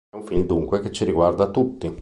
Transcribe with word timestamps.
È 0.09 0.15
un 0.15 0.25
film 0.25 0.47
dunque 0.47 0.79
che 0.79 0.91
ci 0.91 1.05
riguarda 1.05 1.51
tutti. 1.51 1.87